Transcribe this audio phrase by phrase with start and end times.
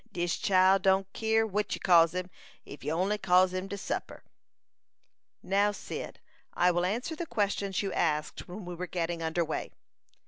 [0.11, 2.31] "Dis chile don't keer what you calls him,
[2.65, 4.23] if you only calls him to supper."
[5.43, 6.19] "Now, Cyd,
[6.55, 9.69] I will answer the questions you asked when we were getting under way."